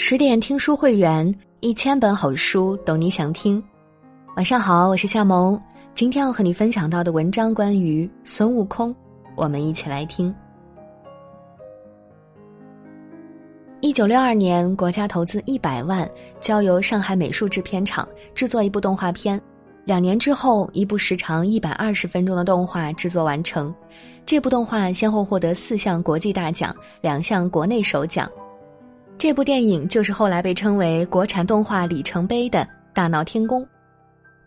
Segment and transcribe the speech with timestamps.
[0.00, 3.60] 十点听书会员，一千本好书，懂你想听。
[4.36, 5.60] 晚上好，我是夏萌。
[5.92, 8.94] 今天要和你分享到的文章关于孙悟空，
[9.34, 10.32] 我们一起来听。
[13.80, 16.08] 一九六二年，国家投资一百万，
[16.40, 19.38] 交由上海美术制片厂制作一部动画片。
[19.84, 23.74] 两年之后，一部时长一百二十分钟的动画制作完成。
[24.24, 28.30] 这部动画先后获得四项国际大奖，两项国内首奖。
[29.18, 32.60] 这部电影就是后来被称为国产动画里程碑的
[32.94, 33.60] 《大闹天宫》。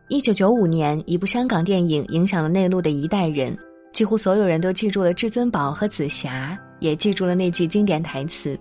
[0.08, 3.54] 一九九五年，一部香港电影影响了内陆的一代人，
[3.92, 8.58] 几乎所有人都记住了至尊宝和紫霞，也记住了那句经典台词：“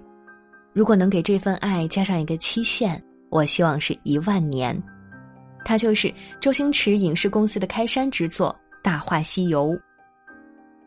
[0.75, 3.01] 如果能给这份爱加上一个期限，
[3.31, 4.77] 我希望是一万年。”
[5.65, 8.49] 它就是周星驰影视公司的开山之作
[8.83, 9.69] 《大话西游》。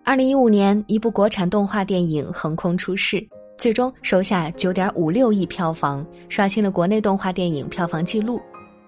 [0.03, 3.25] 二零一五年，一部国产动画电影横空出世。
[3.57, 8.41] 最终收下九点五六亿票房，刷新了国内动画电影票房纪录。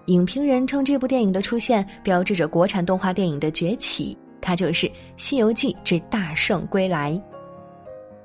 [0.06, 7.12] 影评人称这部电影的出现标志着国产动画电影的崛起，它就是《西游记之大圣归来》。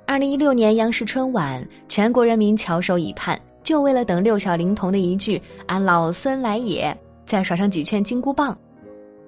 [0.06, 8.58] 二零一六年央视春晚，全国人民翘首以盼，就为了等六小龄童的一句“俺老孙来也”，再耍上几圈金箍棒。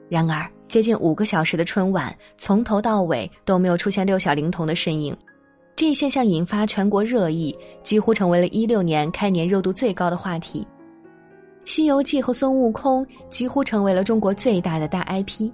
[0.09, 5.15] 然而，接近五个小时的春晚，从头到尾都没有出现六小龄童的身影。
[5.75, 10.65] 这一现象引发全国热议，几乎成为了一六年开年热度最高的话题。
[11.69, 15.51] 《西游记》和孙悟空几乎成为了中国最大的大 IP，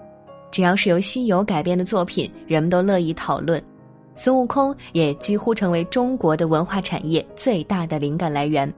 [0.52, 3.64] 只要是由西游改编的作品，人们都乐意讨论。
[4.16, 8.72] 孙悟空也几乎成为中国的文化产业最大的灵感来源。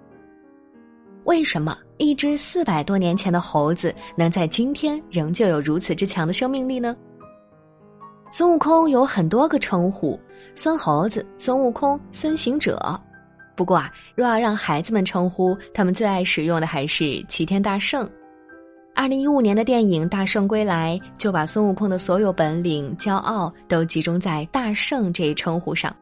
[1.24, 6.96] 为什么一只四百多年前的猴子能在今天仍旧有如此之强的生命力呢？
[8.32, 10.20] 孙悟空有很多个称呼。
[10.56, 13.00] 孙猴子、孙悟空、孙行者，
[13.56, 18.10] 不过啊，若要让孩子们称呼，他们最爱使用的还是齐天大圣。
[18.94, 25.96] 二零一五年的电影《大圣归来》就把孙悟空的所有本领、骄傲都集中在“大圣”这一称呼上，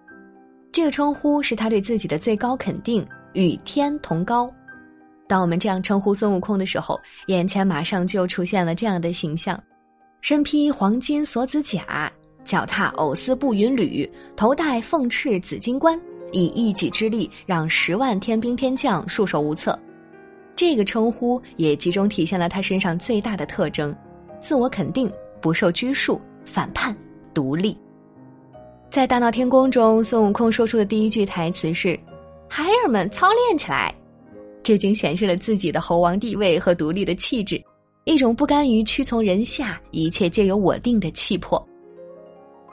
[0.71, 4.51] 这个称呼是他对自己的最高肯定，与天同高。
[5.27, 9.61] 当我们这样称呼孙悟空的时候，眼前马上就出现了这样的形象：
[10.21, 12.11] 身披黄金锁子甲。
[12.43, 15.99] 脚踏藕丝布云履，头戴凤翅紫金冠，
[16.31, 19.77] 以一己之力让十万天兵天将束手无策。
[20.55, 23.95] 这个称呼也集中体现了他身上最大的特征：
[24.41, 26.95] 自我肯定、不受拘束、反叛、
[27.33, 27.77] 独立。
[28.89, 31.97] 在《大闹天宫》中，孙悟空说出的第一句台词是
[32.49, 33.93] ：“孩儿们操练起来！”
[34.63, 37.63] 这竟显示了自己的猴王地位和独立的气质，
[38.03, 41.63] 一种不甘于屈从人下、一切皆由我定的气魄。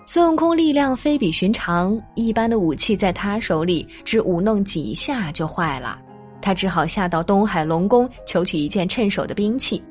[0.08, 6.00] 孙悟空力量非比寻常，一般的武器在他手里只舞弄几下就坏了，
[6.40, 9.82] 他只好下到东海龙宫求取一件趁手的兵器。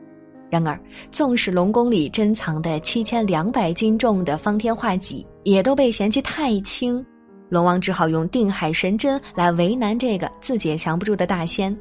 [0.50, 0.80] 然而，
[1.12, 7.06] 纵使龙宫里珍藏的七千两百斤重的方天画戟也都被嫌弃太轻，
[7.50, 11.78] 龙王只好用定海神针来为难这个自己也降不住的大仙。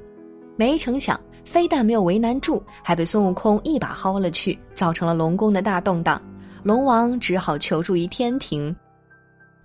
[0.57, 6.21] 没成想，非但没有为难住，还被孙悟空一把薅了去，造成了龙宫的大动荡。
[6.65, 8.75] 龙王只好求助于天庭，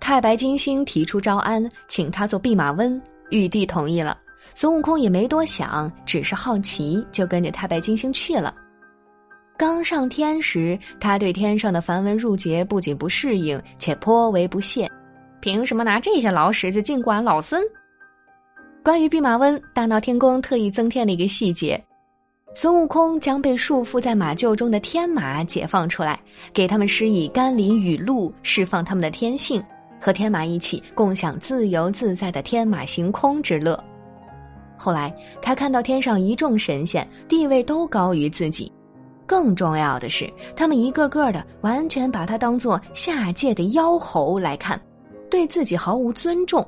[0.02, 3.02] 太白金星提出招安，请他做弼马温。
[3.30, 4.18] 玉帝同意了，
[4.54, 8.54] 孙悟空也没多想，只是好奇，就跟着太白金星去了。
[9.56, 14.86] 刚上天时，他对天上的繁文缛节不仅不适应，且颇为不屑。
[15.40, 17.64] 凭什么拿这些老屎子进管老孙？
[18.84, 21.82] 关于弼马温，大闹天宫特意增添了一个细节。
[22.56, 26.20] 孙悟空将被束缚在马厩中的天马解放出来，
[26.52, 29.64] 给他们施以甘霖雨露，释放他们的天性，
[30.02, 33.82] 和天马一起共享自由自在的天马行空之乐。
[34.76, 38.70] 后来，他看到天上一众神仙地位都高于自己，
[39.26, 44.82] 更重要的是，他们一个个的完全把他当做下界的妖猴来看，
[45.30, 46.68] 对自己毫无尊重。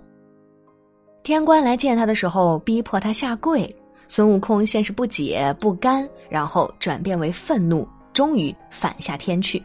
[1.23, 3.75] 天官来见他的时候，逼迫他下跪。
[4.13, 9.63] 孙悟空先是不解不甘，然后转变为愤怒，终于反下天去。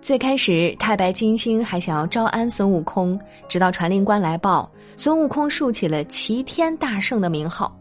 [0.00, 7.78] 最开始，太白金星还想要招安孙悟空，直到传令官来报，孙悟空竖起了齐天大圣的名号。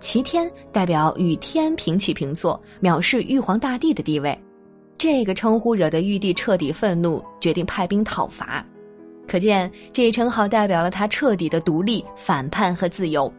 [0.00, 4.36] 齐天代表与天平起平坐，藐视玉皇大帝的地位。
[4.98, 8.66] 这个称呼惹得玉帝彻底愤怒，决定派兵讨伐。
[9.28, 13.32] 可见，这一称号代表了他彻底的独立、反叛和自由。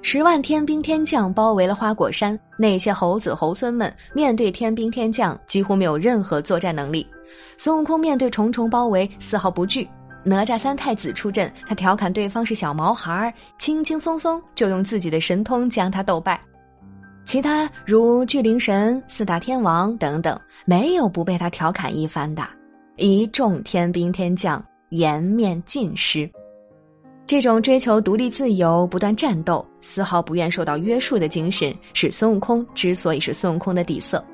[0.00, 7.06] 十万天兵天将包围了花果山，那些猴子猴孙们面对天兵天将几乎没有任何作战能力。
[7.58, 9.86] 孙悟空面对重重包围丝毫不惧，
[10.22, 16.40] 哪吒三太子出阵，他调侃对方是小毛孩儿，轻轻松松就用自己的神通将他斗败。
[17.24, 22.42] 其他如巨灵神、四大天王等等，没有不被他调侃一番的。
[22.96, 26.30] 一众天兵天将颜面尽失。
[27.28, 34.24] 这种追求独立自由、不断战斗、丝毫不愿受到约束的精神，是孙悟空之所以是孙悟空的底色。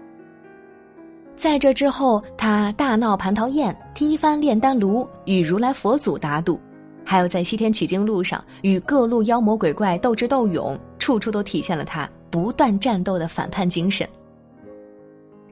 [1.35, 6.61] 在这之后，他大闹蟠桃宴，踢翻炼丹炉，与如来佛祖打赌，
[7.05, 14.09] 还有在西天取经路上与各路妖魔鬼怪斗智斗勇，处处都体现了他不断战斗的反叛精神。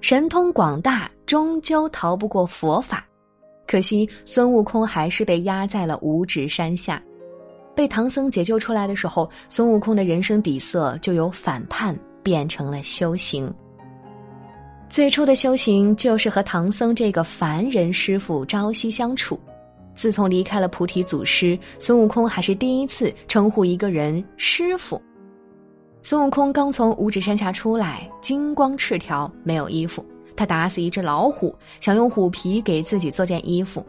[0.00, 3.04] 神通广大，终究逃不过佛法，
[3.66, 7.02] 可惜孙悟空还是被压在了五指山下。
[7.74, 13.52] 被唐僧解救出来的时候，孙悟空的人生底色就由反叛变成了修行。
[14.88, 19.40] 最初的修行就是和唐僧这个凡人师傅朝夕相处。
[19.94, 25.00] 自从离开了菩提祖师，孙悟空还是第一次称呼一个人师傅。
[26.02, 30.04] 孙悟空刚从五指山下出来，金光赤条，没有衣服。
[30.34, 33.86] 他打死一只老虎，想用虎皮给自己做件衣服。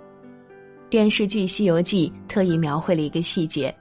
[0.94, 3.76] 电视剧《西游记》特意描绘了一个细节：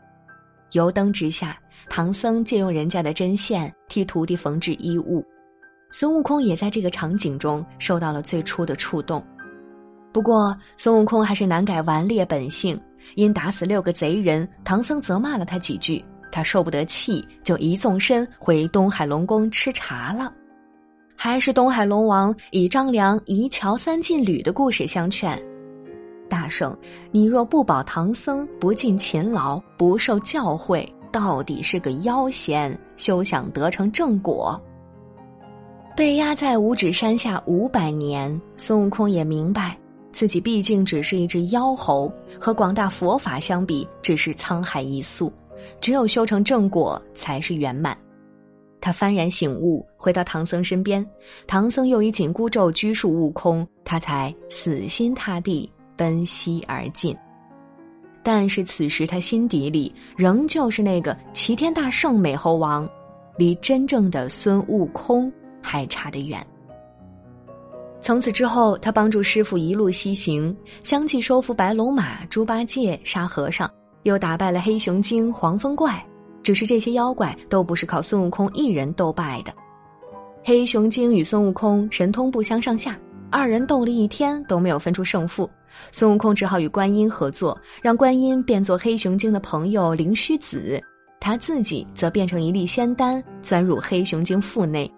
[0.71, 1.59] 油灯之下，
[1.91, 5.23] 唐僧借用人家的针线替徒弟缝制衣物。
[5.91, 9.23] 孙悟空也在这个场景中受到了最初的触动，
[10.11, 12.81] 不过孙悟空还是难改顽劣本性，
[13.15, 20.33] 因打死六个贼人，唐僧责骂了他几句，他受不得气，就一纵身回东海龙宫吃茶了。
[21.15, 25.39] 还是东海龙王以张良移桥三进旅的故事相劝
[26.33, 26.75] ：“大圣，
[27.11, 34.59] 你若不保唐僧，不尽勤劳，不受教诲，到底是个妖仙，休想得成正果。”
[35.95, 39.77] 被压在五指山下五百年，孙悟空也明白，
[40.11, 45.31] 自己毕竟只是一只妖猴，和广大佛法相比，只是沧海一粟。
[45.83, 47.95] 只有修成正果，才是圆满。
[48.81, 51.07] 他幡然醒悟，回到唐僧身边，
[51.47, 55.71] 唐僧又以紧箍咒拘束悟空，他才死心塌地
[56.03, 57.17] 奔西而进。
[58.25, 62.89] 但是此时他心底里仍旧是那个齐天大圣美猴王，
[63.37, 65.33] 离真正的孙悟空。
[65.65, 66.45] 还差得远。
[68.01, 70.53] 从此之后，他帮助师傅一路西行，
[70.83, 73.71] 相继收服白龙马、猪八戒、沙和尚，
[74.03, 76.05] 又打败了黑熊精、黄风怪。
[76.43, 79.55] 只是这些妖怪都不是靠孙悟空一人斗败的。
[80.43, 82.99] 黑熊精与孙悟空神通不相上下，
[83.33, 85.51] 二人斗了一天都没有分出胜负。
[85.91, 90.79] 孙悟空只好与观音合作，让观音变作黑熊精的朋友灵虚子，
[91.19, 94.89] 他自己则变成一粒仙丹，钻入黑熊精腹内。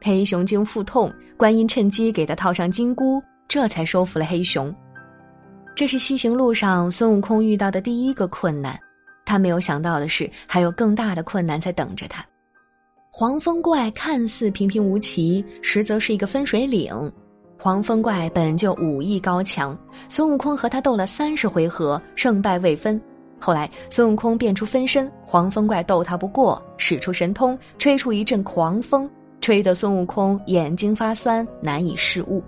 [0.00, 4.74] 黑熊精腹痛，观音趁机给他套上金箍，这才收服了黑熊。
[5.74, 8.78] 这是西行路上孙悟空遇到的第一个困难，
[9.26, 12.24] 他没有想到的是，还有更大的困难在等着他。
[13.10, 17.12] 黄风怪看似平平无奇，实则是一个分水岭。
[17.64, 19.74] 黄风怪本就武艺高强，
[20.06, 23.00] 孙悟空和他斗了三十回合，胜败未分。
[23.40, 29.08] 后来孙悟空变出分身，黄风怪斗他不过，使出神通，吹出一阵狂风。
[29.40, 32.44] 吹得孙悟空眼睛发酸，难以视物。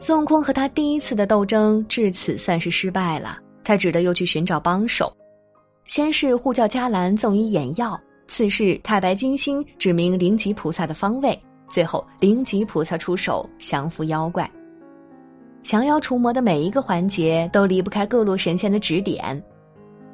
[0.00, 5.14] 孙悟空和他第一次的斗争至此算是失败了，他只得又去寻找帮手。
[5.84, 14.50] 先是呼叫迦兰赠予眼药，次是太白金星指明灵吉菩萨的方位，最后灵吉菩萨出手降服妖怪。
[15.62, 19.42] 降妖除魔的每一个环节都离不开各路神仙的指点。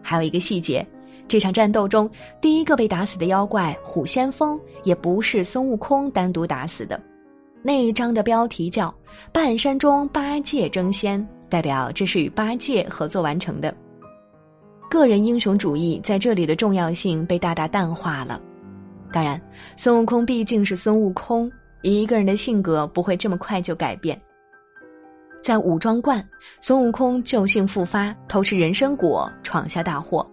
[0.02, 0.86] 还有一个细节。
[1.26, 2.08] 这场战斗中，
[2.38, 7.00] 第一个被打死的妖怪虎先锋也不是孙悟空单独打死的。
[7.62, 8.94] 那一章的标题叫
[9.32, 13.74] “半山中八戒争先”，代表这是与八戒合作完成的。
[14.90, 18.38] 个人英雄主义在这里的重要性被大大淡化了。
[19.14, 19.40] 当然，
[19.76, 21.48] 孙悟空毕竟是孙悟空，
[21.82, 24.20] 一个人的性格不会这么快就改变。
[25.40, 26.28] 在武装观，
[26.60, 30.28] 孙悟空旧性复发，偷吃人参果，闯下大祸。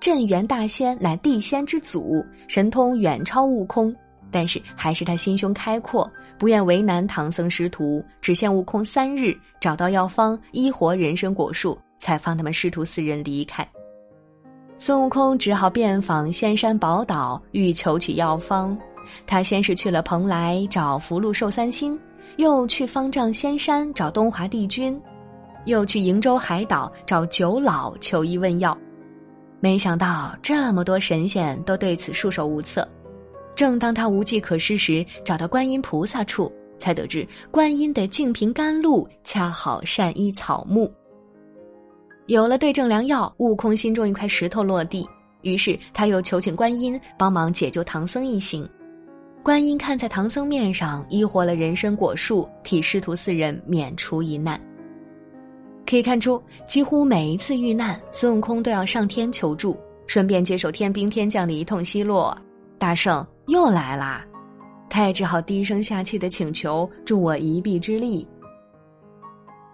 [0.00, 3.96] 镇元大仙乃地仙之祖，神通远超悟空，
[4.30, 13.66] 但是还是他心胸开阔，不愿为难唐僧师徒，只限悟空三日找到药方医活人参果树，才放他们师徒四人离开。
[14.78, 18.76] 孙悟空只好遍访仙山宝岛，欲求取药方。
[19.26, 21.98] 他先是去了蓬莱找福禄寿三星，
[22.36, 25.00] 又去方丈仙山找东华帝君，
[25.64, 28.76] 又去瀛洲海岛找九老求医问药。
[29.60, 32.86] 没想到这么多神仙都对此束手无策。
[33.54, 40.92] 正当他无计可施时，找到观音菩萨处，才得知观音的净瓶甘露恰好善医草木。
[42.26, 45.08] 有了对症良药，悟空心中一块石头落地，
[45.42, 48.68] 于是他又求请观音帮忙解救唐僧一行。
[49.44, 54.60] 观音看在唐僧面上，医活了人参果树，替师徒四人免除一难。
[55.88, 59.78] 可以看出，几乎每一次遇难，孙悟空都要上天求助，
[60.08, 62.36] 顺便接受天兵天将的一通奚落。
[62.76, 64.26] 大圣又来啦，
[64.90, 68.26] 他也只好低声下气的请求助我一臂之力。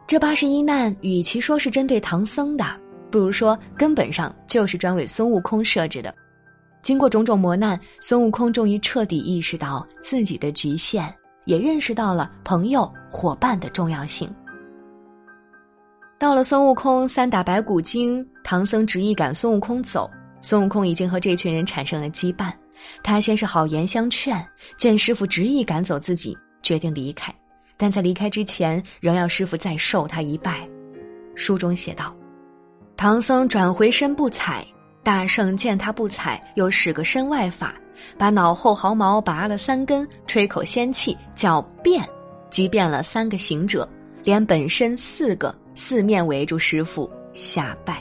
[0.07, 2.65] 这八十一难，与其说是针对唐僧的，
[3.11, 6.15] 不如说根本上就是专为孙悟空设置的。
[6.83, 14.29] 经过种种磨难，孙悟空终于彻底意识到自己的局限，也认识到了朋友伙伴的重要性。
[16.19, 20.11] 到了孙悟空三打白骨精，唐僧执意赶孙悟空走，
[20.43, 22.53] 孙悟空已经和这群人产生了羁绊。
[23.03, 24.45] 他先是好言相劝，
[24.77, 27.33] 见师傅执意赶走自己，决定离开。
[27.83, 30.65] 但在离开之前，仍要师傅再受他一拜。
[31.35, 32.15] 书中写道
[32.97, 34.65] ：“唐僧转回身不睬。”
[35.03, 37.75] 大圣见他不睬，又使个身外法，
[38.17, 42.09] 把脑后毫毛拔了三根，吹口仙气，叫变，
[42.51, 43.89] 即变了三个行者，
[44.23, 48.01] 连本身四个，四面围住师傅下拜。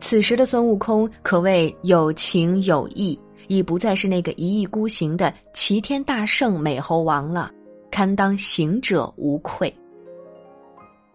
[0.00, 7.52] 此时的孙悟空可谓有情有义，已不再是那个一意孤行的齐天大圣美猴王了，
[7.90, 9.72] 堪当行者无愧。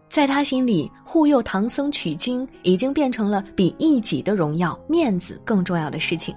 [0.08, 6.34] 在他心里，护佑唐僧取经已经变成了比一己的荣耀、面子更重要的事情。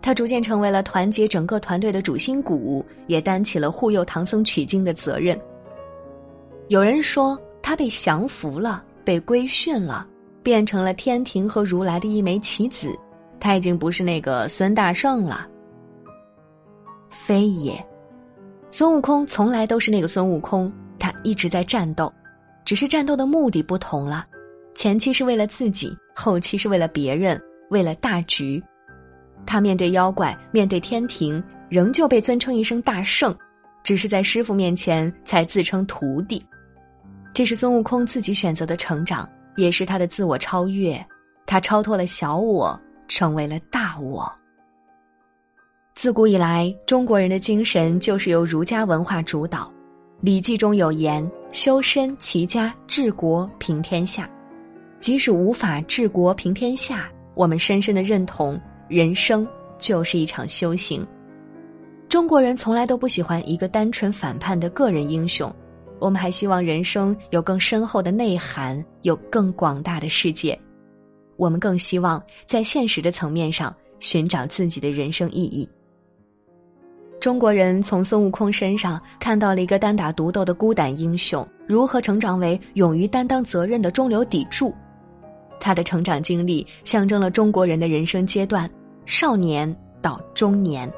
[0.00, 5.38] 他逐渐成为了团结整个团队的主心骨，也担起了护佑唐僧取经的责任。
[6.68, 10.06] 有人说他被降服了，被规训了，
[10.40, 12.96] 变成了天庭和如来的一枚棋子，
[13.40, 15.48] 他已经不是那个孙大圣了。
[17.10, 17.84] 非也，
[18.70, 22.12] 孙悟空从来都是那个孙悟空，他一直在战斗。
[22.64, 24.26] 只是战斗的目的不同了，
[24.74, 28.62] 前期是为了自己，后期是为了别人，为了大局。
[29.46, 33.34] 他面对妖怪，面对天庭，仍旧被尊称一声大圣，
[33.82, 36.44] 只是在师傅面前才自称徒弟。
[37.32, 41.02] 这是孙悟空自己选择的成长，也是他的自我超越。
[41.46, 44.30] 他超脱了小我，成为了大我。
[45.98, 49.64] 自古以来，中国人的精神就是由儒家文化主导。
[50.20, 54.30] 《礼记》中有言：“修身齐家治国平天下。”
[55.02, 59.44] 即使无法治国平天下，我们深深的认同，人生
[59.76, 61.04] 就是一场修行。
[62.08, 65.52] 中国人从来都不喜欢一个单纯反叛的个人英雄，
[65.98, 70.56] 我们还希望人生有更深厚的内涵，有更广大的世界。
[71.36, 75.68] 我们更希望在现实的层面上寻找自己的人生意义。
[77.20, 84.72] 中国人从孙悟空身上看到了一个单打独斗的孤胆英雄如何成长为勇于担当责任的中流砥柱，
[85.58, 88.70] 他的成长经历象征了中国人的人生阶段：
[89.04, 90.90] 少年到中年。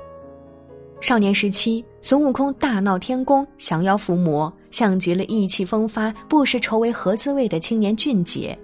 [1.01, 8.57] 少年时期，孙悟空大闹天宫，降妖伏魔，像极了意气风发、不识愁为何滋味的青年俊杰。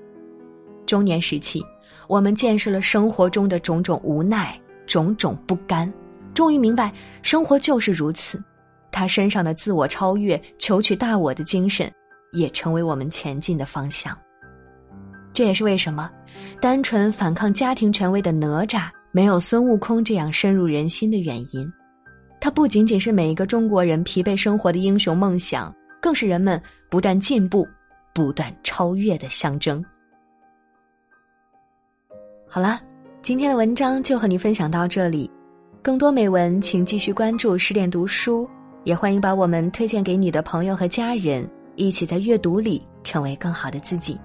[0.84, 1.64] 中年时期，
[2.06, 5.90] 我们见识了生活中的种种无奈、种种不甘。
[6.36, 8.38] 终于明白，生活就是如此。
[8.92, 11.90] 他身上的自我超越、求取大我的精神，
[12.32, 14.14] 也成为我们前进的方向。
[15.32, 16.10] 这也是为什么，
[16.60, 21.72] 单纯反抗家庭权威的哪吒，没有孙悟空这样深入人心的原因。
[22.38, 27.66] 他不仅仅是每一个中国人疲惫生活的英雄梦想，更是人们不断进步、
[28.14, 29.82] 不断超越的象征。
[32.46, 32.78] 好了，
[33.22, 35.30] 今天的文章就和你分享到这里。
[35.86, 38.50] 更多美文，请继续关注十点读书，
[38.82, 44.18] 也欢迎把我们推荐给你的朋友和家人，一起在阅读里成为更好的自己。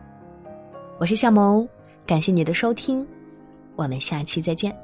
[0.99, 1.69] 我是夏萌，
[2.03, 3.05] 感谢你的收听，
[3.75, 4.75] 我们下期再见。